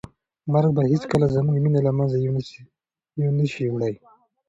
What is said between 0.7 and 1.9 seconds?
به هیڅکله زموږ مینه